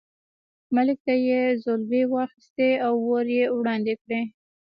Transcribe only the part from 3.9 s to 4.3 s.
کړې.